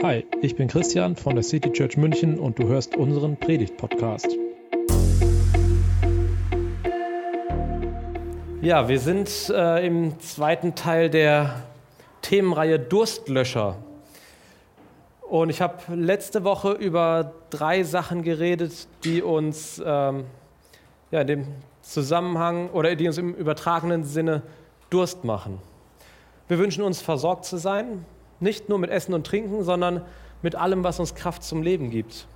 [0.00, 4.28] Hi, ich bin Christian von der City Church München und du hörst unseren Predigt-Podcast.
[8.62, 11.64] Ja, wir sind äh, im zweiten Teil der
[12.22, 13.74] Themenreihe Durstlöscher.
[15.22, 20.26] Und ich habe letzte Woche über drei Sachen geredet, die uns ähm,
[21.10, 21.46] ja, in dem
[21.82, 24.42] Zusammenhang oder die uns im übertragenen Sinne
[24.90, 25.58] Durst machen.
[26.46, 28.04] Wir wünschen uns versorgt zu sein,
[28.40, 30.02] nicht nur mit Essen und Trinken, sondern
[30.42, 32.26] mit allem, was uns Kraft zum Leben gibt.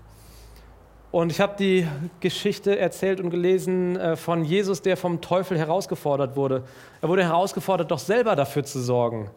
[1.12, 1.86] Und ich habe die
[2.20, 6.64] Geschichte erzählt und gelesen äh, von Jesus, der vom Teufel herausgefordert wurde.
[7.02, 9.30] Er wurde herausgefordert, doch selber dafür zu sorgen.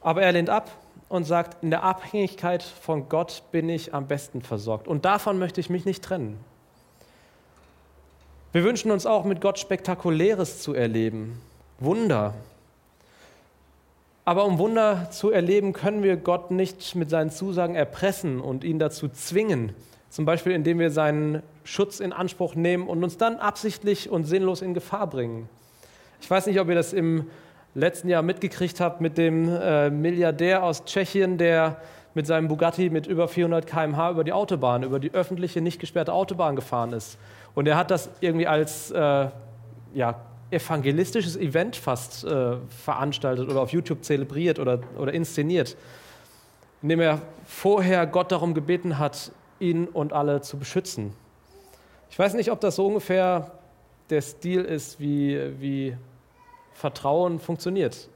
[0.00, 0.70] Aber er lehnt ab
[1.08, 4.88] und sagt, in der Abhängigkeit von Gott bin ich am besten versorgt.
[4.88, 6.38] Und davon möchte ich mich nicht trennen.
[8.50, 11.40] Wir wünschen uns auch, mit Gott Spektakuläres zu erleben.
[11.78, 12.34] Wunder,
[14.24, 18.78] aber um Wunder zu erleben, können wir Gott nicht mit seinen Zusagen erpressen und ihn
[18.78, 19.74] dazu zwingen.
[20.08, 24.62] Zum Beispiel, indem wir seinen Schutz in Anspruch nehmen und uns dann absichtlich und sinnlos
[24.62, 25.48] in Gefahr bringen.
[26.20, 27.26] Ich weiß nicht, ob ihr das im
[27.74, 31.78] letzten Jahr mitgekriegt habt mit dem äh, Milliardär aus Tschechien, der
[32.14, 36.12] mit seinem Bugatti mit über 400 km/h über die Autobahn, über die öffentliche, nicht gesperrte
[36.12, 37.18] Autobahn gefahren ist.
[37.54, 39.28] Und er hat das irgendwie als äh,
[39.94, 40.20] ja,
[40.54, 45.76] evangelistisches Event fast äh, veranstaltet oder auf YouTube zelebriert oder, oder inszeniert,
[46.82, 51.12] indem er vorher Gott darum gebeten hat, ihn und alle zu beschützen.
[52.10, 53.52] Ich weiß nicht, ob das so ungefähr
[54.10, 55.96] der Stil ist, wie, wie
[56.72, 58.08] Vertrauen funktioniert.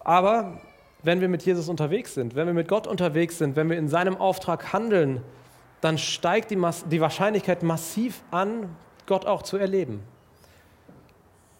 [0.00, 0.60] Aber
[1.02, 3.88] wenn wir mit Jesus unterwegs sind, wenn wir mit Gott unterwegs sind, wenn wir in
[3.88, 5.20] seinem Auftrag handeln,
[5.80, 6.60] dann steigt die,
[6.90, 8.74] die Wahrscheinlichkeit massiv an,
[9.06, 10.02] Gott auch zu erleben.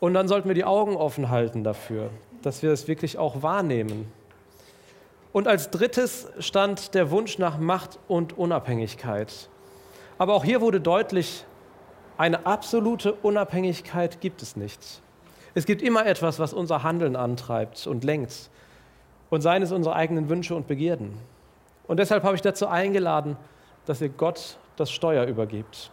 [0.00, 2.10] Und dann sollten wir die Augen offen halten dafür,
[2.42, 4.12] dass wir es wirklich auch wahrnehmen.
[5.32, 9.48] Und als drittes stand der Wunsch nach Macht und Unabhängigkeit.
[10.18, 11.44] Aber auch hier wurde deutlich,
[12.18, 15.02] eine absolute Unabhängigkeit gibt es nicht.
[15.54, 18.50] Es gibt immer etwas, was unser Handeln antreibt und lenkt.
[19.28, 21.18] Und seien es unsere eigenen Wünsche und Begierden.
[21.86, 23.36] Und deshalb habe ich dazu eingeladen,
[23.86, 25.90] dass ihr Gott das Steuer übergibt.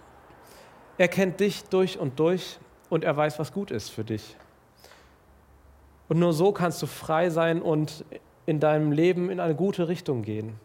[0.98, 2.59] Er kennt dich durch und durch
[2.90, 4.36] und er weiß, was gut ist für dich.
[6.09, 8.06] Und nur so kannst du frei sein und
[8.46, 10.59] in deinem Leben in eine gute Richtung gehen.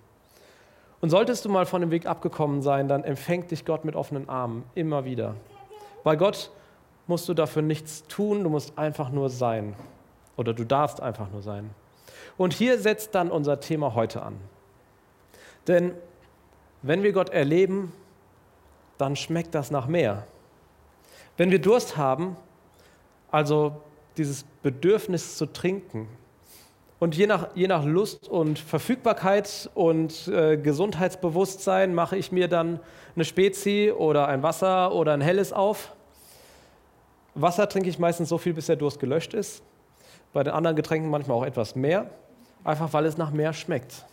[1.00, 4.28] Und solltest du mal von dem Weg abgekommen sein, dann empfängt dich Gott mit offenen
[4.28, 5.36] Armen immer wieder.
[6.02, 6.50] Bei Gott
[7.06, 9.76] musst du dafür nichts tun, du musst einfach nur sein.
[10.36, 11.70] Oder du darfst einfach nur sein.
[12.36, 14.36] Und hier setzt dann unser Thema heute an.
[15.66, 15.94] Denn
[16.82, 17.92] wenn wir Gott erleben,
[18.98, 20.26] dann schmeckt das nach mehr.
[21.36, 22.36] Wenn wir Durst haben,
[23.30, 23.80] also
[24.16, 26.08] dieses Bedürfnis zu trinken,
[27.00, 32.80] und je nach, je nach Lust und Verfügbarkeit und äh, Gesundheitsbewusstsein mache ich mir dann
[33.14, 35.94] eine Spezi oder ein Wasser oder ein helles auf.
[37.36, 39.62] Wasser trinke ich meistens so viel, bis der Durst gelöscht ist.
[40.32, 42.10] Bei den anderen Getränken manchmal auch etwas mehr,
[42.64, 44.04] einfach weil es nach mehr schmeckt.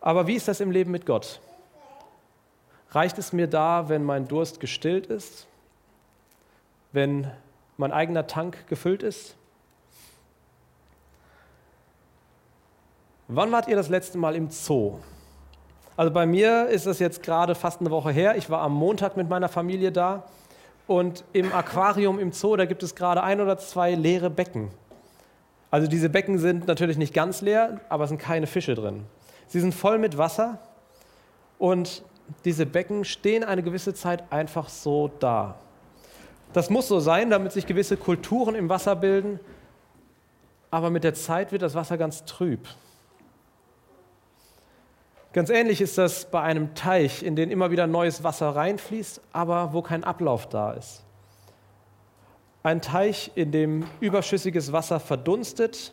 [0.00, 1.40] Aber wie ist das im Leben mit Gott?
[2.90, 5.46] Reicht es mir da, wenn mein Durst gestillt ist?
[6.92, 7.30] Wenn
[7.76, 9.36] mein eigener Tank gefüllt ist?
[13.28, 14.98] Wann wart ihr das letzte Mal im Zoo?
[15.98, 18.36] Also bei mir ist das jetzt gerade fast eine Woche her.
[18.36, 20.24] Ich war am Montag mit meiner Familie da
[20.86, 24.70] und im Aquarium im Zoo, da gibt es gerade ein oder zwei leere Becken.
[25.70, 29.04] Also diese Becken sind natürlich nicht ganz leer, aber es sind keine Fische drin.
[29.48, 30.58] Sie sind voll mit Wasser
[31.58, 32.02] und
[32.44, 35.56] diese Becken stehen eine gewisse Zeit einfach so da.
[36.52, 39.38] Das muss so sein, damit sich gewisse Kulturen im Wasser bilden,
[40.70, 42.66] aber mit der Zeit wird das Wasser ganz trüb.
[45.32, 49.72] Ganz ähnlich ist das bei einem Teich, in den immer wieder neues Wasser reinfließt, aber
[49.72, 51.04] wo kein Ablauf da ist.
[52.62, 55.92] Ein Teich, in dem überschüssiges Wasser verdunstet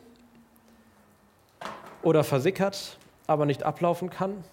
[2.01, 2.97] oder versickert,
[3.27, 4.43] aber nicht ablaufen kann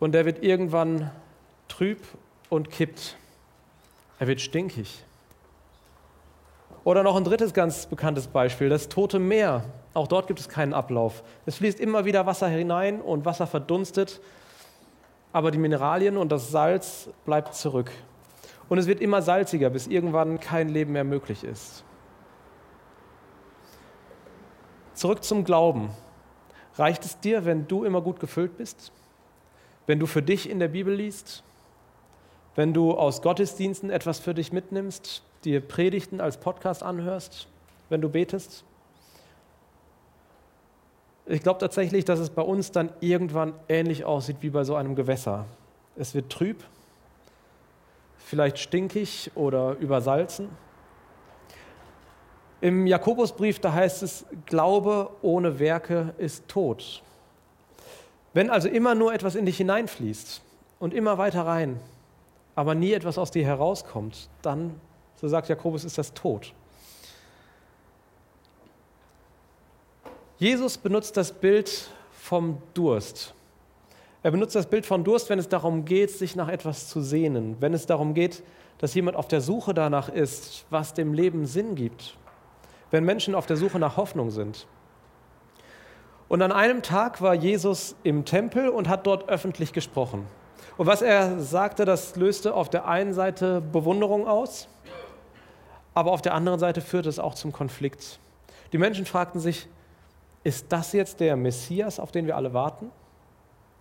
[0.00, 1.10] und der wird irgendwann
[1.68, 2.00] trüb
[2.48, 3.16] und kippt.
[4.18, 5.04] Er wird stinkig.
[6.82, 9.64] Oder noch ein drittes ganz bekanntes Beispiel, das Tote Meer.
[9.92, 11.22] Auch dort gibt es keinen Ablauf.
[11.46, 14.20] Es fließt immer wieder Wasser hinein und Wasser verdunstet,
[15.32, 17.90] aber die Mineralien und das Salz bleibt zurück.
[18.68, 21.84] Und es wird immer salziger, bis irgendwann kein Leben mehr möglich ist.
[24.94, 25.90] Zurück zum Glauben.
[26.76, 28.92] Reicht es dir, wenn du immer gut gefüllt bist?
[29.86, 31.42] Wenn du für dich in der Bibel liest,
[32.56, 37.48] wenn du aus Gottesdiensten etwas für dich mitnimmst, dir Predigten als Podcast anhörst,
[37.88, 38.64] wenn du betest?
[41.26, 44.96] Ich glaube tatsächlich, dass es bei uns dann irgendwann ähnlich aussieht wie bei so einem
[44.96, 45.46] Gewässer.
[45.96, 46.64] Es wird trüb,
[48.18, 50.48] vielleicht stinkig oder übersalzen.
[52.60, 57.02] Im Jakobusbrief, da heißt es, Glaube ohne Werke ist tot.
[58.32, 60.40] Wenn also immer nur etwas in dich hineinfließt
[60.78, 61.80] und immer weiter rein,
[62.54, 64.80] aber nie etwas aus dir herauskommt, dann,
[65.16, 66.52] so sagt Jakobus, ist das tot.
[70.38, 73.34] Jesus benutzt das Bild vom Durst.
[74.22, 77.56] Er benutzt das Bild von Durst, wenn es darum geht, sich nach etwas zu sehnen,
[77.60, 78.42] wenn es darum geht,
[78.78, 82.16] dass jemand auf der Suche danach ist, was dem Leben Sinn gibt,
[82.90, 84.66] wenn Menschen auf der Suche nach Hoffnung sind.
[86.30, 90.28] Und an einem Tag war Jesus im Tempel und hat dort öffentlich gesprochen.
[90.76, 94.68] Und was er sagte, das löste auf der einen Seite Bewunderung aus,
[95.92, 98.20] aber auf der anderen Seite führte es auch zum Konflikt.
[98.72, 99.66] Die Menschen fragten sich,
[100.44, 102.92] ist das jetzt der Messias, auf den wir alle warten?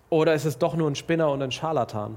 [0.09, 2.15] Oder ist es doch nur ein Spinner und ein Scharlatan?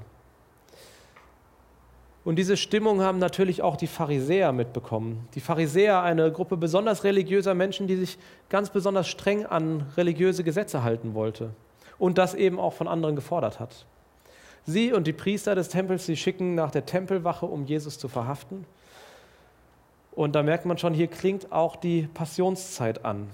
[2.24, 5.26] Und diese Stimmung haben natürlich auch die Pharisäer mitbekommen.
[5.34, 8.16] Die Pharisäer, eine Gruppe besonders religiöser Menschen, die sich
[8.48, 11.50] ganz besonders streng an religiöse Gesetze halten wollte
[11.98, 13.86] und das eben auch von anderen gefordert hat.
[14.64, 18.64] Sie und die Priester des Tempels, sie schicken nach der Tempelwache, um Jesus zu verhaften.
[20.12, 23.30] Und da merkt man schon, hier klingt auch die Passionszeit an.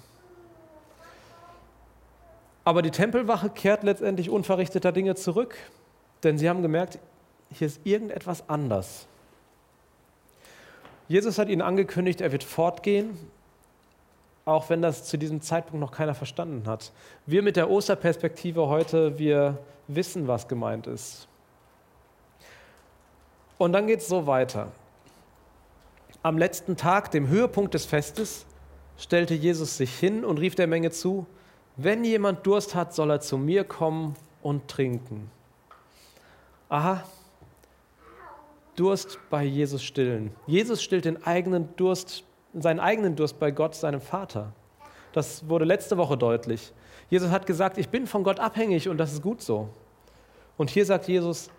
[2.65, 5.57] Aber die Tempelwache kehrt letztendlich unverrichteter Dinge zurück,
[6.23, 6.99] denn sie haben gemerkt,
[7.53, 9.07] hier ist irgendetwas anders.
[11.09, 13.17] Jesus hat ihnen angekündigt, er wird fortgehen,
[14.45, 16.93] auch wenn das zu diesem Zeitpunkt noch keiner verstanden hat.
[17.27, 19.59] Wir mit der Osterperspektive heute, wir
[19.89, 21.29] wissen, was gemeint ist.
[23.57, 24.69] Und dann geht es so weiter.
[26.23, 28.45] Am letzten Tag, dem Höhepunkt des Festes,
[28.99, 31.27] stellte Jesus sich hin und rief der Menge zu,
[31.77, 35.31] wenn jemand Durst hat, soll er zu mir kommen und trinken.
[36.69, 37.05] Aha,
[38.79, 40.33] Durst bei Jesus stillen.
[40.47, 44.53] Jesus stillt den eigenen Durst, seinen eigenen Durst bei Gott, seinem Vater.
[45.13, 46.73] Das wurde letzte Woche deutlich.
[47.11, 49.69] Jesus hat gesagt, ich bin von Gott abhängig und das ist gut so.
[50.57, 51.51] Und hier sagt Jesus,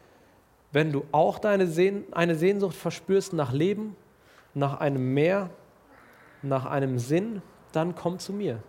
[0.72, 3.96] wenn du auch deine Sehn eine Sehnsucht verspürst nach Leben,
[4.54, 5.50] nach einem Meer,
[6.42, 7.42] nach einem Sinn,
[7.72, 8.62] dann komm zu mir.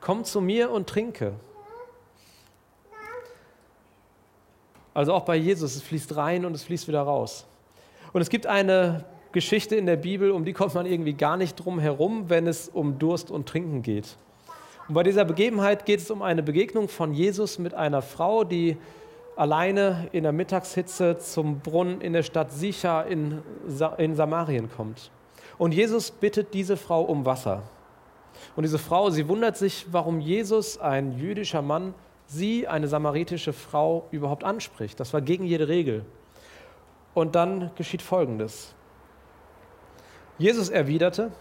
[0.00, 1.34] Komm zu mir und trinke.
[4.92, 7.46] Also auch bei Jesus, es fließt rein und es fließt wieder raus.
[8.12, 11.54] Und es gibt eine Geschichte in der Bibel, um die kommt man irgendwie gar nicht
[11.56, 14.16] drum herum, wenn es um Durst und Trinken geht.
[14.88, 18.76] Und bei dieser Begebenheit geht es um eine Begegnung von Jesus mit einer Frau, die
[19.36, 25.12] alleine in der Mittagshitze zum Brunnen in der Stadt Sicha in, Sa in Samarien kommt.
[25.58, 27.62] Und Jesus bittet diese Frau um Wasser.
[28.56, 31.94] Und diese Frau, sie wundert sich, warum Jesus, ein jüdischer Mann,
[32.26, 34.98] sie, eine samaritische Frau, überhaupt anspricht.
[34.98, 36.04] Das war gegen jede Regel.
[37.14, 38.74] Und dann geschieht Folgendes.
[40.38, 41.32] Jesus erwiderte,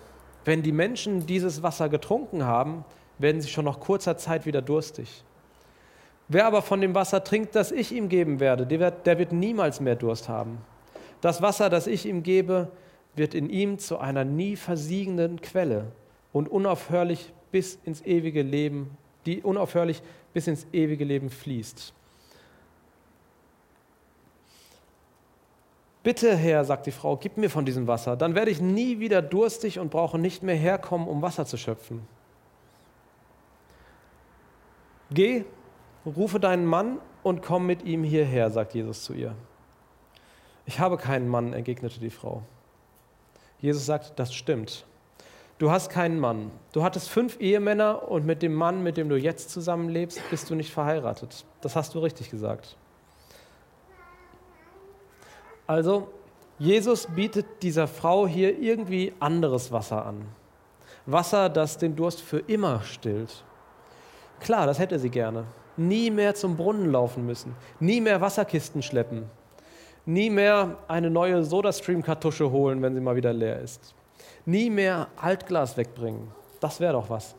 [0.45, 2.83] wenn die Menschen dieses Wasser getrunken haben,
[3.17, 5.23] werden sie schon nach kurzer Zeit wieder durstig.
[6.27, 9.31] Wer aber von dem Wasser trinkt, das ich ihm geben werde, der wird, der wird
[9.31, 10.59] niemals mehr Durst haben.
[11.21, 12.71] Das Wasser, das ich ihm gebe,
[13.15, 15.91] wird in ihm zu einer nie versiegenden Quelle
[16.31, 20.01] und unaufhörlich bis ins ewige Leben, die unaufhörlich
[20.33, 21.93] bis ins ewige Leben fließt.
[26.09, 29.21] Bitte, Herr, sagt die Frau, gib mir von diesem Wasser, dann werde ich nie wieder
[29.21, 32.01] durstig und brauche nicht mehr herkommen, um Wasser zu schöpfen.
[35.11, 35.45] Geh,
[36.07, 39.35] rufe deinen Mann und komm mit ihm hierher, sagt Jesus zu ihr.
[40.65, 42.41] Ich habe keinen Mann, entgegnete die Frau.
[43.59, 44.87] Jesus sagt, das stimmt.
[45.59, 46.49] Du hast keinen Mann.
[46.71, 50.55] Du hattest fünf Ehemänner und mit dem Mann, mit dem du jetzt zusammenlebst, bist du
[50.55, 51.45] nicht verheiratet.
[51.61, 52.78] Das hast du richtig gesagt.
[55.69, 56.07] Also,
[56.57, 60.25] Jesus bietet dieser Frau hier irgendwie anderes Wasser an.
[61.05, 63.43] Wasser, das den Durst für immer stillt.
[64.39, 65.43] Klar, das hätte sie gerne.
[65.77, 69.29] Nie mehr zum Brunnen laufen müssen, nie mehr Wasserkisten schleppen,
[70.07, 73.93] nie mehr eine neue Sodastream-Kartusche holen, wenn sie mal wieder leer ist,
[74.47, 76.31] nie mehr Altglas wegbringen.
[76.59, 77.35] Das wäre doch was.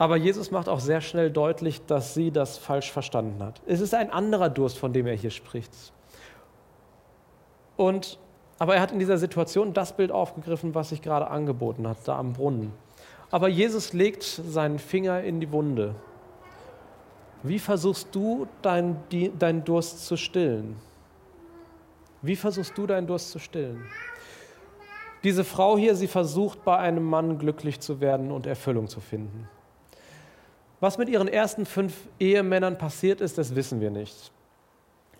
[0.00, 3.60] Aber Jesus macht auch sehr schnell deutlich, dass sie das falsch verstanden hat.
[3.66, 5.70] Es ist ein anderer Durst, von dem er hier spricht.
[7.76, 8.18] Und,
[8.58, 12.18] aber er hat in dieser Situation das Bild aufgegriffen, was sich gerade angeboten hat, da
[12.18, 12.72] am Brunnen.
[13.30, 15.94] Aber Jesus legt seinen Finger in die Wunde.
[17.42, 18.96] Wie versuchst du, deinen
[19.38, 20.76] dein Durst zu stillen?
[22.22, 23.84] Wie versuchst du, deinen Durst zu stillen?
[25.24, 29.46] Diese Frau hier, sie versucht bei einem Mann glücklich zu werden und Erfüllung zu finden.
[30.80, 34.32] Was mit ihren ersten fünf Ehemännern passiert ist, das wissen wir nicht.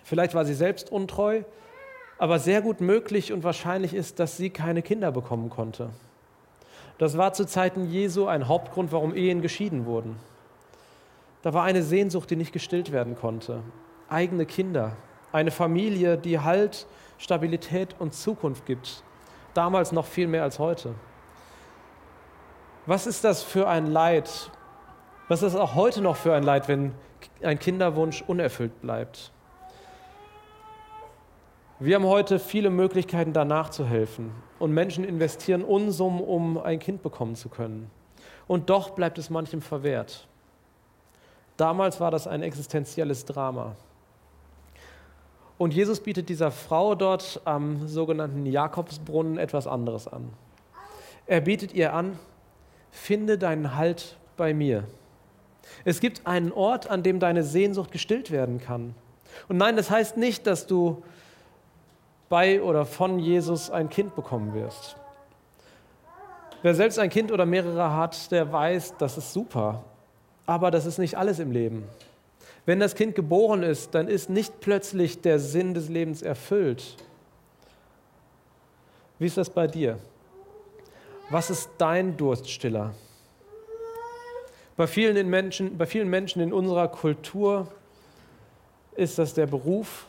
[0.03, 1.43] Vielleicht war sie selbst untreu,
[2.19, 5.91] aber sehr gut möglich und wahrscheinlich ist, dass sie keine Kinder bekommen konnte.
[6.99, 10.17] Das war zu Zeiten Jesu ein Hauptgrund, warum Ehen geschieden wurden.
[11.43, 13.63] Da war eine Sehnsucht, die nicht gestillt werden konnte.
[14.09, 14.97] Eigene Kinder,
[15.33, 16.87] eine Familie, die Halt,
[17.19, 19.03] Stabilität und Zukunft gibt.
[19.55, 20.95] Damals noch viel mehr als heute.
[22.87, 24.51] Was ist das für ein Leid?
[25.31, 26.93] Was ist auch heute noch für ein Leid, wenn
[27.41, 29.31] ein Kinderwunsch unerfüllt bleibt?
[31.79, 34.33] Wir haben heute viele Möglichkeiten, danach zu helfen.
[34.59, 37.93] Und Menschen investieren Unsummen, um ein Kind bekommen zu können.
[38.49, 40.27] Und doch bleibt es manchem verwehrt.
[41.57, 43.77] Damals war das ein existenzielles Drama.
[45.59, 50.33] Und Jesus bietet dieser Frau dort am sogenannten Jakobsbrunnen etwas anderes an.
[51.27, 52.19] Er bietet ihr an,
[52.91, 54.89] finde deinen Halt bei mir.
[55.85, 58.95] Es gibt einen Ort, an dem deine Sehnsucht gestillt werden kann.
[59.49, 61.03] Und nein, das heißt nicht, dass du
[62.29, 64.97] bei oder von Jesus ein Kind bekommen wirst.
[66.63, 69.83] Wer selbst ein Kind oder mehrere hat, der weiß, das ist super.
[70.47, 71.85] Aber das ist nicht alles im Leben.
[72.67, 76.97] Wenn das Kind geboren ist, dann ist nicht plötzlich der Sinn des Lebens erfüllt.
[79.19, 79.99] Wie ist das bei dir?
[81.31, 82.95] Was ist dein Durststiller?
[84.81, 87.69] Bei vielen, Menschen, bei vielen Menschen in unserer Kultur
[88.97, 90.07] ist das der Beruf,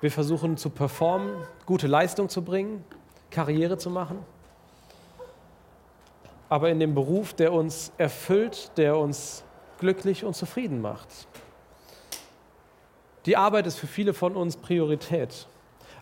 [0.00, 1.34] wir versuchen zu performen,
[1.66, 2.84] gute Leistung zu bringen,
[3.32, 4.20] Karriere zu machen.
[6.48, 9.42] Aber in dem Beruf, der uns erfüllt, der uns
[9.80, 11.08] glücklich und zufrieden macht.
[13.26, 15.48] Die Arbeit ist für viele von uns Priorität.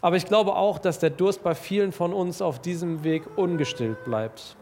[0.03, 4.05] Aber ich glaube auch, dass der Durst bei vielen von uns auf diesem Weg ungestillt
[4.05, 4.55] bleibt.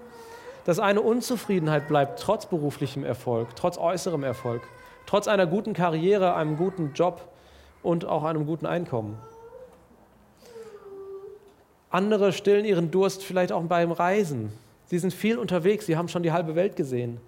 [0.65, 4.63] Dass eine Unzufriedenheit bleibt trotz beruflichem Erfolg, trotz äußerem Erfolg,
[5.07, 7.29] trotz einer guten Karriere, einem guten Job
[7.83, 9.19] und auch einem guten Einkommen.
[11.91, 14.53] Andere stillen ihren Durst vielleicht auch beim Reisen.
[14.87, 17.21] Sie sind viel unterwegs, sie haben schon die halbe Welt gesehen.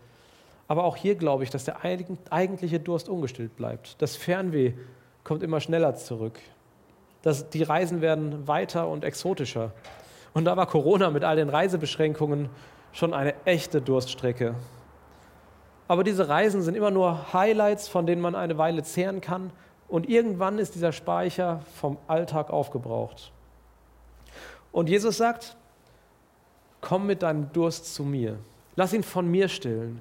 [0.69, 4.01] Aber auch hier glaube ich, dass der eigentliche Durst ungestillt bleibt.
[4.01, 4.73] Das Fernweh
[5.25, 6.39] kommt immer schneller zurück.
[7.23, 9.73] Das, die Reisen werden weiter und exotischer.
[10.35, 12.49] Und da war Corona mit all den Reisebeschränkungen
[12.93, 14.55] schon eine echte Durststrecke.
[15.89, 19.51] Aber diese Reisen sind immer nur Highlights, von denen man eine Weile zehren kann.
[19.89, 23.33] Und irgendwann ist dieser Speicher vom Alltag aufgebraucht.
[24.71, 25.57] Und Jesus sagt,
[26.81, 28.39] komm mit deinem Durst zu mir.
[28.75, 30.01] Lass ihn von mir stillen.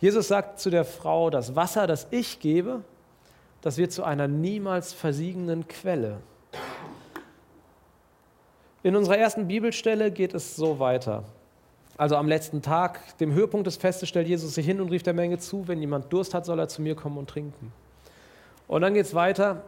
[0.00, 2.82] Jesus sagt zu der Frau, das Wasser, das ich gebe,
[3.62, 6.18] das wird zu einer niemals versiegenden Quelle.
[8.82, 11.24] In unserer ersten Bibelstelle geht es so weiter.
[11.98, 15.14] Also am letzten Tag, dem Höhepunkt des Festes, stellt Jesus sich hin und rief der
[15.14, 17.72] Menge zu, wenn jemand Durst hat, soll er zu mir kommen und trinken.
[18.68, 19.64] Und dann geht es weiter.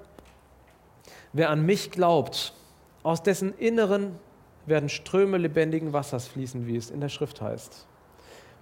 [1.32, 2.54] Wer an mich glaubt,
[3.02, 4.14] aus dessen Inneren
[4.64, 7.86] werden Ströme lebendigen Wassers fließen, wie es in der Schrift heißt.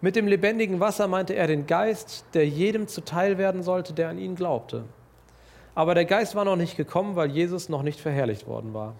[0.01, 4.19] Mit dem lebendigen Wasser meinte er den Geist, der jedem zuteil werden sollte, der an
[4.19, 4.85] ihn glaubte.
[5.75, 8.95] Aber der Geist war noch nicht gekommen, weil Jesus noch nicht verherrlicht worden war.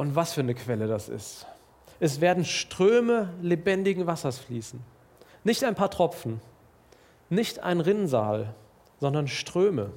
[0.00, 1.44] Und was für eine Quelle das ist.
[1.98, 4.80] Es werden Ströme lebendigen Wassers fließen.
[5.44, 6.40] Nicht ein paar Tropfen,
[7.28, 8.54] nicht ein Rinnsal,
[8.98, 9.90] sondern Ströme.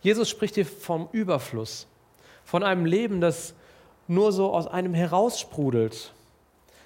[0.00, 1.88] Jesus spricht hier vom Überfluss,
[2.44, 3.52] von einem Leben, das
[4.06, 6.14] nur so aus einem heraussprudelt,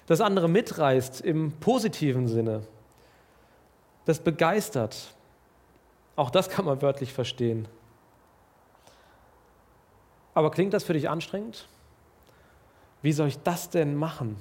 [0.07, 2.63] das andere mitreißt im positiven Sinne,
[4.05, 5.13] das begeistert.
[6.15, 7.67] Auch das kann man wörtlich verstehen.
[10.33, 11.67] Aber klingt das für dich anstrengend?
[13.05, 14.35] Wie soll ich das denn machen?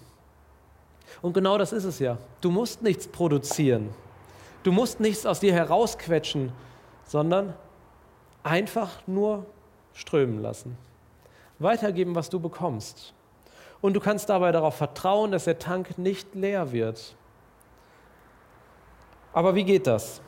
[1.20, 2.16] Und genau das ist es ja.
[2.40, 3.90] Du musst nichts produzieren.
[4.62, 6.50] Du musst nichts aus dir herausquetschen,
[7.04, 7.52] sondern
[8.42, 9.44] einfach nur
[9.92, 10.78] strömen lassen.
[11.58, 13.12] Weitergeben, was du bekommst.
[13.82, 17.16] Und du kannst dabei darauf vertrauen, dass der Tank nicht leer wird.
[19.34, 20.22] Aber wie geht das?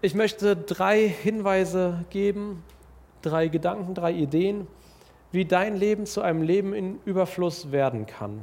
[0.00, 2.64] Ich möchte drei Hinweise geben,
[3.20, 4.66] drei Gedanken, drei Ideen,
[5.32, 8.40] wie dein Leben zu einem Leben in Überfluss werden kann.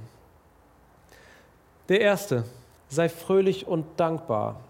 [1.89, 2.45] Der erste,
[2.89, 4.61] sei fröhlich und dankbar.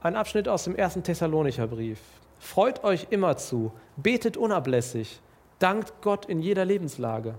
[0.00, 2.00] Ein Abschnitt aus dem ersten Thessalonicher Brief.
[2.38, 5.20] Freut euch immer zu, betet unablässig,
[5.58, 7.36] dankt Gott in jeder Lebenslage.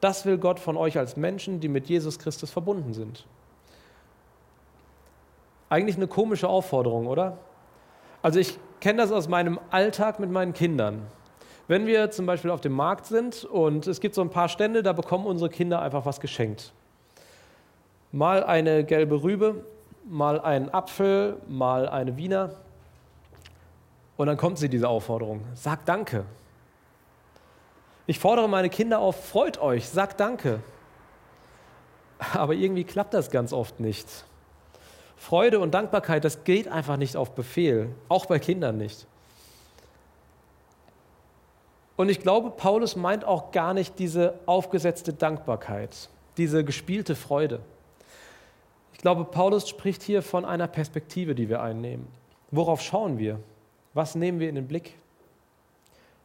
[0.00, 3.26] Das will Gott von euch als Menschen, die mit Jesus Christus verbunden sind.
[5.68, 7.38] Eigentlich eine komische Aufforderung, oder?
[8.20, 11.06] Also ich kenne das aus meinem Alltag mit meinen Kindern.
[11.68, 14.82] Wenn wir zum Beispiel auf dem Markt sind und es gibt so ein paar Stände,
[14.82, 16.72] da bekommen unsere Kinder einfach was geschenkt.
[18.10, 19.64] Mal eine gelbe Rübe,
[20.04, 22.50] mal einen Apfel, mal eine Wiener.
[24.16, 25.42] Und dann kommt sie, diese Aufforderung.
[25.54, 26.24] Sagt Danke.
[28.06, 30.60] Ich fordere meine Kinder auf, freut euch, sagt Danke.
[32.34, 34.06] Aber irgendwie klappt das ganz oft nicht.
[35.16, 39.06] Freude und Dankbarkeit, das geht einfach nicht auf Befehl, auch bei Kindern nicht.
[41.96, 47.60] Und ich glaube, Paulus meint auch gar nicht diese aufgesetzte Dankbarkeit, diese gespielte Freude.
[48.92, 52.06] Ich glaube, Paulus spricht hier von einer Perspektive, die wir einnehmen.
[52.50, 53.40] Worauf schauen wir?
[53.94, 54.94] Was nehmen wir in den Blick?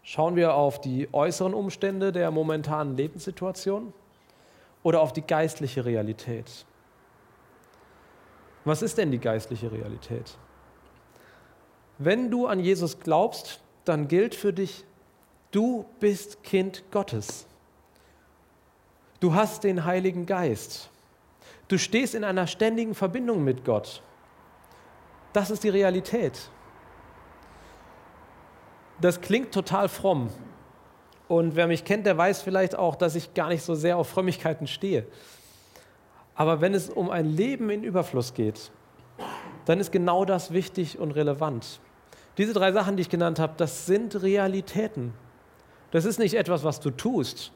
[0.04, 3.94] Schauen wir auf die äußeren Umstände der momentanen Lebenssituation
[4.84, 6.66] oder auf die geistliche Realität?
[8.64, 10.38] Was ist denn die geistliche Realität?
[11.98, 14.86] Wenn du an Jesus glaubst, dann gilt für dich,
[15.52, 17.46] du bist Kind Gottes.
[19.20, 20.90] Du hast den Heiligen Geist.
[21.68, 24.02] Du stehst in einer ständigen Verbindung mit Gott.
[25.34, 26.50] Das ist die Realität.
[29.02, 30.30] Das klingt total fromm.
[31.28, 34.08] Und wer mich kennt, der weiß vielleicht auch, dass ich gar nicht so sehr auf
[34.10, 35.06] Frömmigkeiten stehe.
[36.36, 38.72] Aber wenn es um ein Leben in Überfluss geht,
[39.66, 41.80] dann ist genau das wichtig und relevant.
[42.38, 45.14] Diese drei Sachen, die ich genannt habe, das sind Realitäten.
[45.92, 47.52] Das ist nicht etwas, was du tust,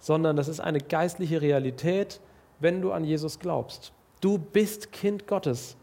[0.00, 2.20] sondern das ist eine geistliche Realität,
[2.60, 3.92] wenn du an Jesus glaubst.
[4.20, 5.76] Du bist Kind Gottes.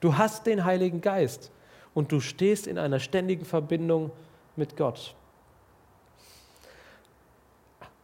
[0.00, 1.50] Du hast den Heiligen Geist
[1.94, 4.10] und du stehst in einer ständigen Verbindung
[4.56, 5.14] mit Gott.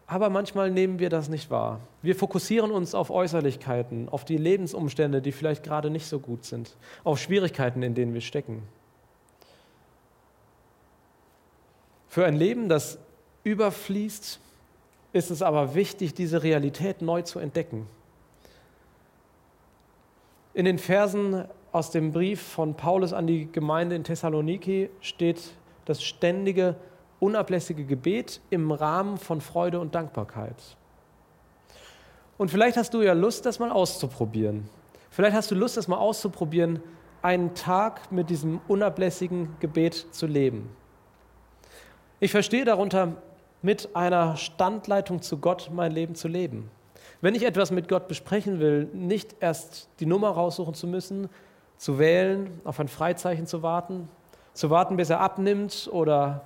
[0.07, 1.81] Aber manchmal nehmen wir das nicht wahr.
[2.03, 6.77] Wir fokussieren uns auf Äußerlichkeiten, auf die Lebensumstände, die vielleicht gerade nicht so gut sind,
[7.05, 8.63] auf Schwierigkeiten, in denen wir stecken.
[12.09, 12.99] Für ein Leben, das
[13.45, 14.41] überfließt,
[15.13, 17.87] ist es aber wichtig, diese Realität neu zu entdecken.
[20.55, 25.41] In den Versen aus dem Brief von Paulus an die Gemeinde in Thessaloniki steht
[25.85, 26.77] das ständige,
[27.21, 30.57] unablässige Gebet im Rahmen von Freude und Dankbarkeit.
[32.39, 34.69] Und vielleicht hast du ja Lust, das mal auszuprobieren.
[35.11, 36.83] Vielleicht hast du Lust, das mal auszuprobieren,
[37.23, 40.69] einen Tag mit diesem unablässigen Gebet zu leben.
[42.21, 43.17] Ich verstehe darunter,
[43.65, 46.71] mit einer Standleitung zu Gott mein Leben zu leben.
[47.23, 51.31] Wenn ich etwas mit Gott besprechen will, nicht erst die Nummer raussuchen zu müssen,
[51.79, 54.11] zu wählen, auf ein Freizeichen zu warten,
[54.53, 56.43] zu warten, bis er abnimmt oder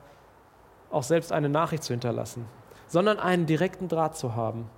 [0.92, 2.46] auch selbst eine Nachricht zu hinterlassen,
[2.86, 4.70] sondern einen direkten Draht zu haben.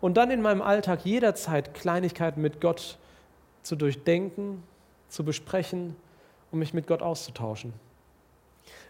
[0.00, 2.96] Und dann in meinem Alltag jederzeit Kleinigkeiten mit Gott
[3.62, 4.62] zu durchdenken,
[5.08, 5.96] zu besprechen
[6.52, 7.72] und mich mit Gott auszutauschen.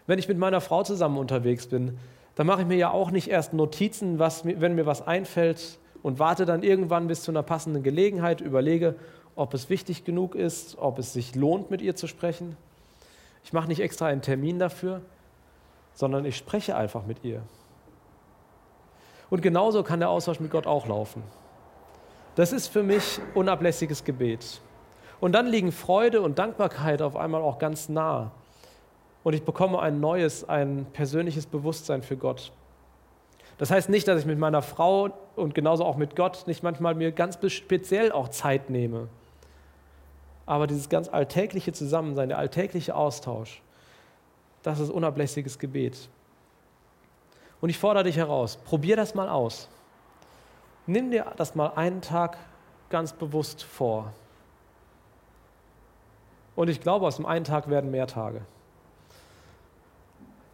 [0.05, 1.97] Wenn ich mit meiner Frau zusammen unterwegs bin,
[2.37, 6.19] dann mache ich mir ja auch nicht erst Notizen, was, wenn mir was einfällt, und
[6.19, 8.95] warte dann irgendwann bis zu einer passenden Gelegenheit, überlege,
[9.35, 12.55] ob es wichtig genug ist, ob es sich lohnt, mit ihr zu sprechen.
[13.43, 15.01] Ich mache nicht extra einen Termin dafür,
[15.95, 17.41] sondern ich spreche einfach mit ihr.
[19.31, 21.23] Und genauso kann der Austausch mit Gott auch laufen.
[22.35, 24.61] Das ist für mich unablässiges Gebet.
[25.19, 28.31] Und dann liegen Freude und Dankbarkeit auf einmal auch ganz nah.
[29.27, 32.53] Und ich bekomme ein neues, ein persönliches Bewusstsein für Gott.
[33.57, 36.95] Das heißt nicht, dass ich mit meiner Frau und genauso auch mit Gott nicht manchmal
[36.95, 39.09] mir ganz speziell auch Zeit nehme.
[40.45, 43.61] Aber dieses ganz alltägliche Zusammensein, der alltägliche Austausch,
[44.63, 46.07] das ist unablässiges Gebet.
[47.59, 49.67] Und ich fordere dich heraus, probier das mal aus.
[50.85, 52.37] Nimm dir das mal einen Tag
[52.89, 54.13] ganz bewusst vor.
[56.55, 58.45] Und ich glaube, aus dem einen Tag werden mehr Tage.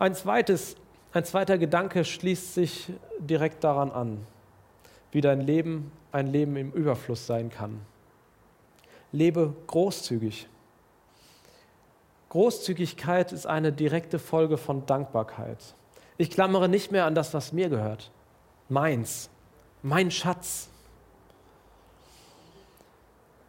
[0.04, 0.76] Ein zweites
[1.14, 4.28] ein zweiter Gedanke schließt sich direkt daran an,
[5.14, 7.80] wie dein Leben ein Leben im Überfluss sein kann.
[9.14, 10.50] Lebe großzügig.
[12.28, 15.74] Großzügigkeit ist eine direkte Folge von Dankbarkeit.
[16.18, 18.12] Ich klammere nicht mehr an das, was mir gehört.
[18.68, 19.30] Meins,
[19.84, 20.68] mein Schatz.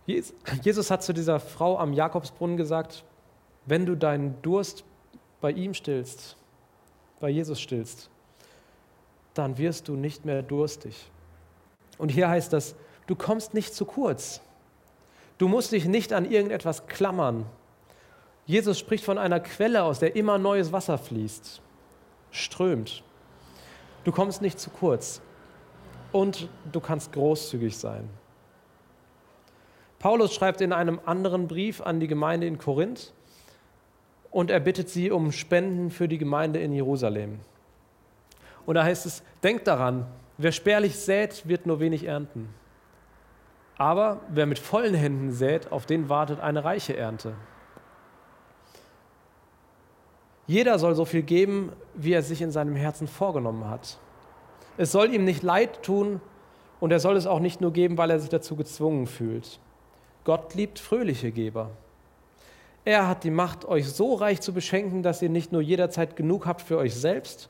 [0.06, 3.02] Jesus hat zu dieser Frau am Jakobsbrunnen gesagt,
[3.66, 4.84] wenn du deinen Durst
[5.40, 6.36] bei ihm stillst,
[7.20, 8.10] bei Jesus stillst,
[9.34, 11.10] dann wirst du nicht mehr durstig.
[11.98, 12.74] Und hier heißt das,
[13.06, 14.40] du kommst nicht zu kurz.
[15.38, 17.46] Du musst dich nicht an irgendetwas klammern.
[18.46, 21.60] Jesus spricht von einer Quelle, aus der immer neues Wasser fließt,
[22.30, 23.02] strömt.
[24.04, 25.20] Du kommst nicht zu kurz
[26.12, 28.08] und du kannst großzügig sein.
[29.98, 33.14] Paulus schreibt in einem anderen Brief an die Gemeinde in Korinth,
[34.34, 37.38] und er bittet sie um Spenden für die Gemeinde in Jerusalem.
[38.66, 42.48] Und da heißt es, denkt daran, wer spärlich sät, wird nur wenig ernten.
[43.78, 47.34] Aber wer mit vollen Händen sät, auf den wartet eine reiche Ernte.
[50.48, 54.00] Jeder soll so viel geben, wie er sich in seinem Herzen vorgenommen hat.
[54.76, 56.20] Es soll ihm nicht leid tun
[56.80, 59.60] und er soll es auch nicht nur geben, weil er sich dazu gezwungen fühlt.
[60.24, 61.70] Gott liebt fröhliche Geber.
[62.84, 66.46] Er hat die Macht, euch so reich zu beschenken, dass ihr nicht nur jederzeit genug
[66.46, 67.48] habt für euch selbst,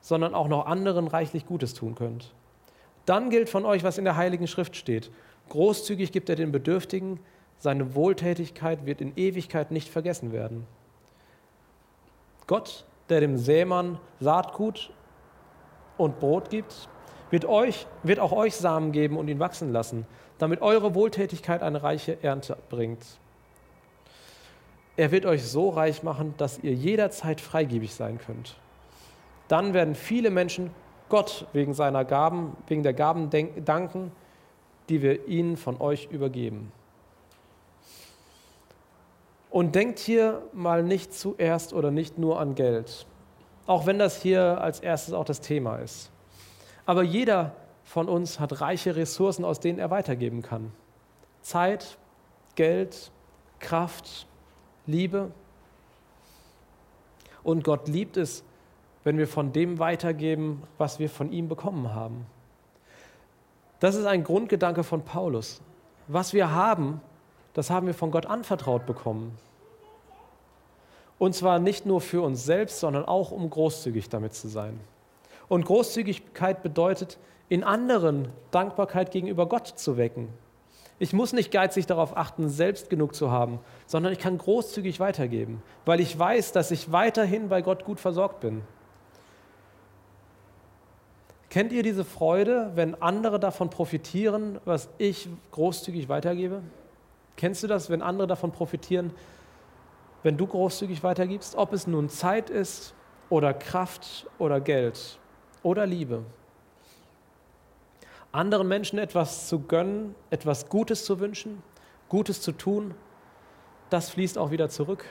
[0.00, 2.34] sondern auch noch anderen reichlich Gutes tun könnt.
[3.06, 5.10] Dann gilt von euch, was in der Heiligen Schrift steht.
[5.48, 7.18] Großzügig gibt er den Bedürftigen,
[7.58, 10.66] seine Wohltätigkeit wird in Ewigkeit nicht vergessen werden.
[12.46, 14.92] Gott, der dem Sämann Saatgut
[15.96, 16.88] und Brot gibt,
[17.30, 21.82] wird, euch, wird auch euch Samen geben und ihn wachsen lassen, damit eure Wohltätigkeit eine
[21.82, 23.04] reiche Ernte bringt.
[24.96, 28.56] Er wird euch so reich machen, dass ihr jederzeit freigebig sein könnt.
[29.48, 30.70] Dann werden viele Menschen
[31.08, 33.28] Gott wegen seiner Gaben, wegen der Gaben
[33.64, 34.12] danken,
[34.88, 36.72] die wir ihnen von euch übergeben.
[39.50, 43.06] Und denkt hier mal nicht zuerst oder nicht nur an Geld,
[43.66, 46.10] auch wenn das hier als erstes auch das Thema ist.
[46.86, 47.54] Aber jeder
[47.84, 50.72] von uns hat reiche Ressourcen, aus denen er weitergeben kann.
[51.42, 51.98] Zeit,
[52.56, 53.12] Geld,
[53.60, 54.26] Kraft,
[54.86, 55.30] Liebe.
[57.42, 58.44] Und Gott liebt es,
[59.04, 62.26] wenn wir von dem weitergeben, was wir von ihm bekommen haben.
[63.80, 65.60] Das ist ein Grundgedanke von Paulus.
[66.08, 67.00] Was wir haben,
[67.52, 69.36] das haben wir von Gott anvertraut bekommen.
[71.18, 74.80] Und zwar nicht nur für uns selbst, sondern auch um großzügig damit zu sein.
[75.48, 77.18] Und Großzügigkeit bedeutet,
[77.48, 80.28] in anderen Dankbarkeit gegenüber Gott zu wecken.
[80.98, 85.62] Ich muss nicht geizig darauf achten, selbst genug zu haben, sondern ich kann großzügig weitergeben,
[85.84, 88.62] weil ich weiß, dass ich weiterhin bei Gott gut versorgt bin.
[91.50, 96.62] Kennt ihr diese Freude, wenn andere davon profitieren, was ich großzügig weitergebe?
[97.36, 99.12] Kennst du das, wenn andere davon profitieren,
[100.22, 101.56] wenn du großzügig weitergibst?
[101.56, 102.94] Ob es nun Zeit ist
[103.30, 105.18] oder Kraft oder Geld
[105.62, 106.24] oder Liebe.
[108.34, 111.62] Anderen Menschen etwas zu gönnen, etwas Gutes zu wünschen,
[112.08, 112.94] Gutes zu tun,
[113.90, 115.04] das fließt auch wieder zurück.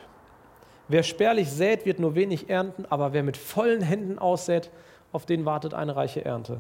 [0.90, 4.72] Wer spärlich sät, wird nur wenig ernten, aber wer mit vollen Händen aussät,
[5.14, 6.60] auf den wartet eine reiche Ernte.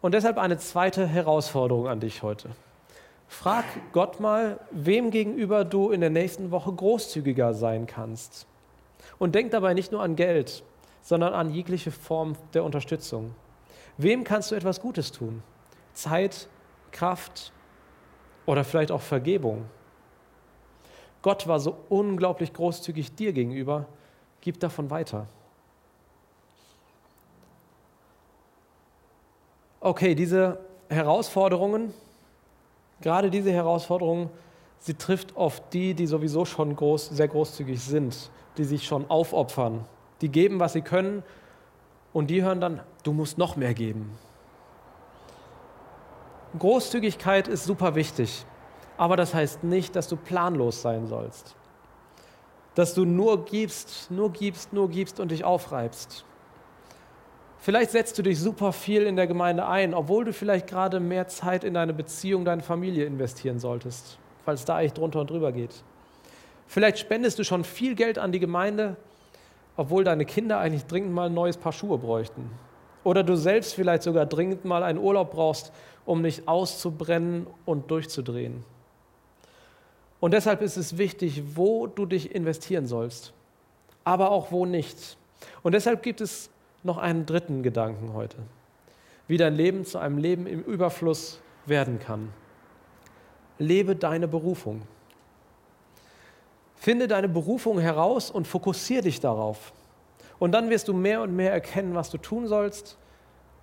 [0.00, 2.50] Und deshalb eine zweite Herausforderung an dich heute.
[3.26, 8.46] Frag Gott mal, wem gegenüber du in der nächsten Woche großzügiger sein kannst.
[9.18, 10.62] Und denk dabei nicht nur an Geld,
[11.04, 13.36] sondern an jegliche Form der Unterstützung.
[13.98, 15.44] Wem kannst du etwas Gutes tun?
[15.92, 16.48] Zeit,
[16.90, 17.52] Kraft
[18.46, 19.66] oder vielleicht auch Vergebung.
[21.22, 23.86] Gott war so unglaublich großzügig dir gegenüber,
[24.44, 25.26] Gib davon weiter.
[29.80, 30.58] Okay, diese
[30.90, 31.94] Herausforderungen,
[33.00, 34.28] gerade diese Herausforderungen,
[34.80, 39.86] sie trifft oft die, die sowieso schon groß, sehr großzügig sind, die sich schon aufopfern,
[40.20, 41.22] die geben, was sie können
[42.12, 44.10] und die hören dann, du musst noch mehr geben.
[46.58, 48.46] Großzügigkeit ist super wichtig,
[48.96, 51.56] aber das heißt nicht, dass du planlos sein sollst
[52.74, 56.24] dass du nur gibst, nur gibst, nur gibst und dich aufreibst.
[57.58, 61.28] Vielleicht setzt du dich super viel in der Gemeinde ein, obwohl du vielleicht gerade mehr
[61.28, 65.82] Zeit in deine Beziehung, deine Familie investieren solltest, es da eigentlich drunter und drüber geht.
[66.66, 68.96] Vielleicht spendest du schon viel Geld an die Gemeinde,
[69.76, 72.50] obwohl deine Kinder eigentlich dringend mal ein neues Paar Schuhe bräuchten.
[73.02, 75.72] Oder du selbst vielleicht sogar dringend mal einen Urlaub brauchst,
[76.06, 78.64] um nicht auszubrennen und durchzudrehen.
[80.20, 83.34] Und deshalb ist es wichtig, wo du dich investieren sollst,
[84.04, 85.18] aber auch wo nicht.
[85.62, 86.48] Und deshalb gibt es
[86.82, 88.38] noch einen dritten Gedanken heute,
[89.28, 92.30] wie dein Leben zu einem Leben im Überfluss werden kann.
[93.58, 94.82] Lebe deine Berufung.
[96.84, 99.72] Finde deine Berufung heraus und fokussiere dich darauf.
[100.38, 102.98] Und dann wirst du mehr und mehr erkennen, was du tun sollst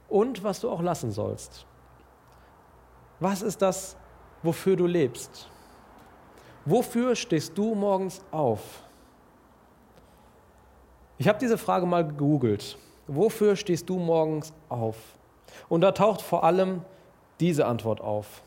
[0.10, 1.68] und was du auch lassen sollst.
[3.20, 3.96] Was ist das,
[4.42, 5.52] wofür du lebst?
[6.66, 8.82] Wofür stehst du morgens auf?
[11.20, 12.76] Ich habe diese Frage mal gegoogelt.
[13.06, 14.98] Wofür stehst du morgens auf?
[15.70, 16.82] Und da taucht vor allem
[17.40, 18.42] diese Antwort auf.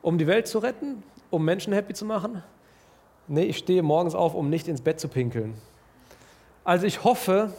[0.00, 1.02] Um die Welt zu retten?
[1.30, 2.42] Um Menschen happy zu machen?
[3.28, 5.54] Nee, ich stehe morgens auf, um nicht ins Bett zu pinkeln.
[6.64, 7.52] Also ich hoffe,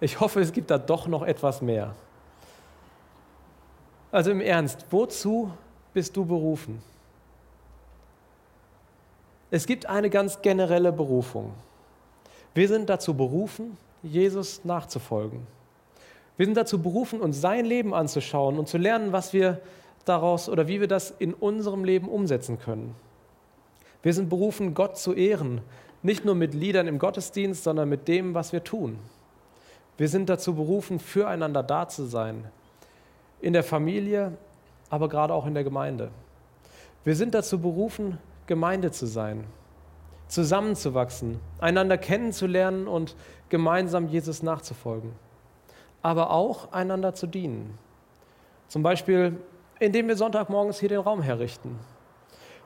[0.00, 1.94] ich hoffe, es gibt da doch noch etwas mehr.
[4.10, 5.50] Also im Ernst, wozu
[5.92, 6.82] bist du berufen?
[9.50, 11.52] Es gibt eine ganz generelle Berufung.
[12.54, 15.46] Wir sind dazu berufen, Jesus nachzufolgen.
[16.36, 19.60] Wir sind dazu berufen, uns sein Leben anzuschauen und zu lernen, was wir
[20.08, 22.94] daraus oder wie wir das in unserem Leben umsetzen können.
[24.02, 25.60] Wir sind berufen, Gott zu ehren,
[26.02, 28.98] nicht nur mit Liedern im Gottesdienst, sondern mit dem, was wir tun.
[29.98, 32.44] Wir sind dazu berufen, füreinander da zu sein,
[33.40, 34.36] in der Familie,
[34.90, 36.10] aber gerade auch in der Gemeinde.
[37.04, 39.44] Wir sind dazu berufen, Gemeinde zu sein,
[40.28, 43.16] zusammenzuwachsen, einander kennenzulernen und
[43.48, 45.12] gemeinsam Jesus nachzufolgen,
[46.02, 47.78] aber auch einander zu dienen.
[48.68, 49.38] Zum Beispiel,
[49.78, 51.78] indem wir Sonntagmorgens hier den Raum herrichten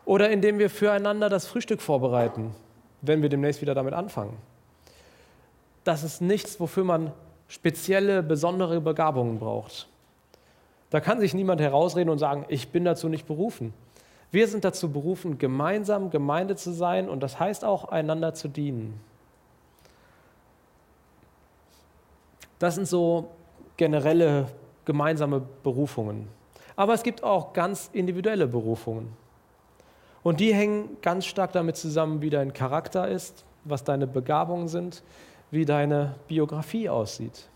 [0.05, 2.55] oder indem wir füreinander das Frühstück vorbereiten,
[3.03, 4.37] wenn wir demnächst wieder damit anfangen.
[5.85, 7.13] Das ist nichts, wofür man
[7.49, 9.89] spezielle, besondere Begabungen braucht.
[10.91, 13.73] Da kann sich niemand herausreden und sagen, ich bin dazu nicht berufen.
[14.33, 19.01] Wir sind dazu berufen, gemeinsam Gemeinde zu sein und das heißt auch, einander zu dienen.
[22.59, 23.31] Das sind so
[23.77, 24.47] generelle
[24.85, 26.29] gemeinsame Berufungen.
[26.81, 29.13] Aber es gibt auch ganz individuelle Berufungen.
[30.23, 35.03] Und die hängen ganz stark damit zusammen, wie dein Charakter ist, was deine Begabungen sind,
[35.51, 37.51] wie deine Biografie aussieht.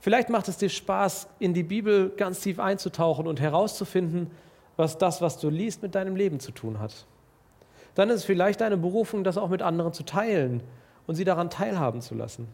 [0.00, 4.30] Vielleicht macht es dir Spaß, in die Bibel ganz tief einzutauchen und herauszufinden,
[4.78, 7.04] was das, was du liest, mit deinem Leben zu tun hat.
[7.96, 10.62] Dann ist es vielleicht deine Berufung, das auch mit anderen zu teilen
[11.06, 12.48] und sie daran teilhaben zu lassen.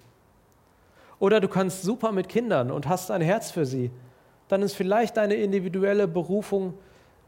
[1.21, 3.93] Oder du kannst super mit Kindern und hast ein Herz für sie.
[4.53, 6.75] Dann ist vielleicht deine individuelle Berufung,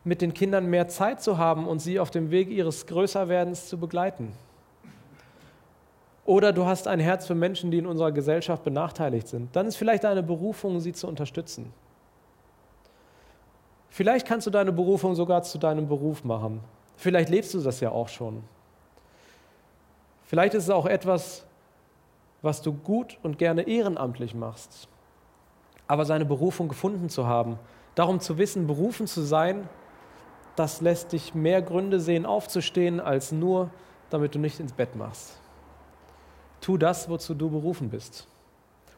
[0.04, 3.78] mit den Kindern mehr Zeit zu haben und sie auf dem Weg ihres Größerwerdens zu
[3.78, 4.34] begleiten.
[6.26, 9.56] Oder du hast ein Herz für Menschen, die in unserer Gesellschaft benachteiligt sind.
[9.56, 11.72] Dann ist vielleicht deine Berufung, sie zu unterstützen.
[13.88, 16.60] Vielleicht kannst du deine Berufung sogar zu deinem Beruf machen.
[16.98, 18.44] Vielleicht lebst du das ja auch schon.
[20.24, 21.46] Vielleicht ist es auch etwas,
[22.42, 24.88] was du gut und gerne ehrenamtlich machst.
[25.86, 27.58] Aber seine Berufung gefunden zu haben,
[27.94, 29.68] darum zu wissen, berufen zu sein,
[30.56, 33.70] das lässt dich mehr Gründe sehen, aufzustehen, als nur,
[34.10, 35.40] damit du nicht ins Bett machst.
[36.60, 38.26] Tu das, wozu du berufen bist.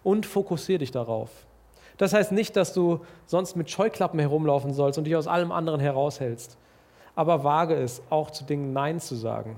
[0.02, 1.30] Und fokussiere dich darauf.
[1.96, 5.80] Das heißt nicht, dass du sonst mit Scheuklappen herumlaufen sollst und dich aus allem anderen
[5.80, 6.58] heraushältst.
[7.14, 9.56] Aber wage es, auch zu Dingen Nein zu sagen.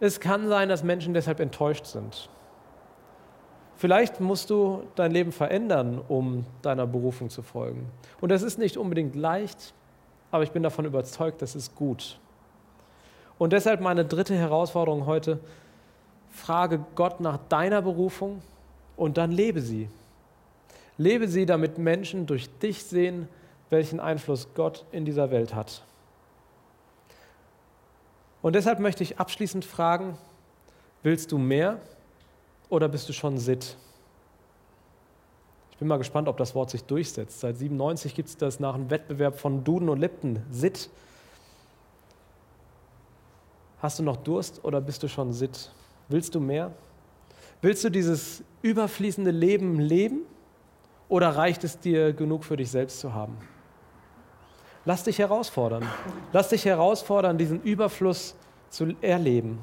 [0.00, 2.28] Es kann sein, dass Menschen deshalb enttäuscht sind.
[3.80, 7.86] Vielleicht musst du dein Leben verändern, um deiner Berufung zu folgen.
[8.20, 9.72] Und das ist nicht unbedingt leicht,
[10.30, 12.18] aber ich bin davon überzeugt, das ist gut.
[13.38, 15.40] Und deshalb meine dritte Herausforderung heute,
[16.30, 18.42] frage Gott nach deiner Berufung
[18.98, 19.88] und dann lebe sie.
[20.98, 23.30] Lebe sie, damit Menschen durch dich sehen,
[23.70, 25.84] welchen Einfluss Gott in dieser Welt hat.
[28.42, 30.18] Und deshalb möchte ich abschließend fragen,
[31.02, 31.80] willst du mehr
[32.70, 33.76] oder bist du schon sitt?
[35.80, 37.40] bin mal gespannt, ob das Wort sich durchsetzt.
[37.40, 40.42] Seit 97 gibt es das nach einem Wettbewerb von Duden und Lipton.
[40.50, 40.90] Sitt.
[43.80, 45.72] Hast du noch Durst oder bist du schon sitt?
[46.08, 46.70] Willst du mehr?
[47.62, 50.20] Willst du dieses überfließende Leben leben
[51.08, 53.38] oder reicht es dir genug für dich selbst zu haben?
[54.84, 55.86] Lass dich herausfordern.
[56.34, 58.34] Lass dich herausfordern, diesen Überfluss
[58.68, 59.58] zu erleben.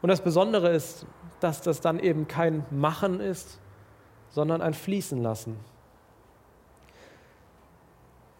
[0.00, 1.06] Und das Besondere ist,
[1.44, 3.58] dass das dann eben kein Machen ist,
[4.30, 5.56] sondern ein Fließen lassen.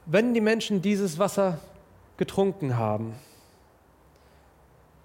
[0.07, 1.59] Wenn die Menschen dieses Wasser
[2.17, 3.15] getrunken haben,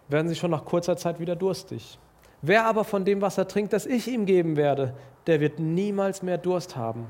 [0.08, 2.00] werden sie schon nach kurzer Zeit wieder durstig.
[2.42, 4.96] Wer aber von dem Wasser trinkt, das ich ihm geben werde,
[5.28, 7.08] der wird niemals mehr Durst haben.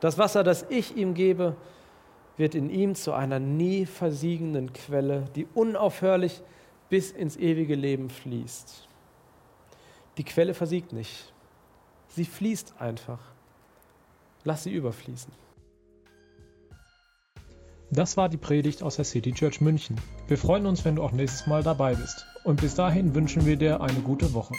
[0.00, 1.56] Das Wasser, das ich ihm gebe,
[2.36, 6.42] wird in ihm zu einer nie versiegenden Quelle, die unaufhörlich
[6.88, 8.88] bis ins ewige Leben fließt.
[10.16, 11.32] Die Quelle versiegt nicht.
[12.08, 13.18] Sie fließt einfach.
[14.44, 15.32] Lass sie überfließen.
[17.90, 20.00] Das war die Predigt aus der City Church München.
[20.28, 22.26] Wir freuen uns, wenn du auch nächstes Mal dabei bist.
[22.44, 24.54] Und bis dahin wünschen wir dir eine gute Woche.